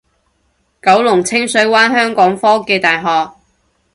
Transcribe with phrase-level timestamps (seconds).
[0.81, 3.35] 九龍清水灣香港科技大學